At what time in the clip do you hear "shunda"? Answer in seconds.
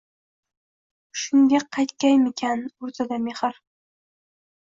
1.23-1.59